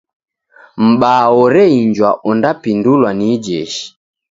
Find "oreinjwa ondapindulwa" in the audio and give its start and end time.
1.41-3.09